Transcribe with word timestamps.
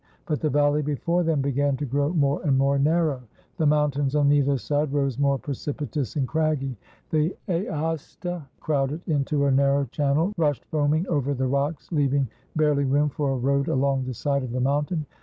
But 0.25 0.39
the 0.41 0.49
valley 0.49 0.81
before 0.81 1.21
them 1.21 1.41
began 1.41 1.77
to 1.77 1.85
grow 1.85 2.09
more 2.11 2.41
and 2.41 2.57
more 2.57 2.79
narrow. 2.79 3.21
The 3.57 3.67
mountains 3.67 4.15
on 4.15 4.31
either 4.31 4.57
side 4.57 4.91
rose 4.91 5.19
more 5.19 5.37
precipitous 5.37 6.15
and 6.15 6.27
craggy. 6.27 6.75
The 7.11 7.37
Aosta, 7.47 8.47
crowded 8.59 9.01
into 9.07 9.45
a 9.45 9.51
narrow 9.51 9.85
channel, 9.85 10.33
rushed 10.37 10.65
foaming 10.65 11.05
over 11.05 11.35
the 11.35 11.45
rocks, 11.45 11.91
leaving 11.91 12.27
barely 12.55 12.85
room 12.85 13.09
for 13.09 13.29
a 13.31 13.37
road 13.37 13.67
along 13.67 14.05
the 14.05 14.15
side 14.15 14.41
of 14.41 14.51
the 14.53 14.59
mountain. 14.59 15.05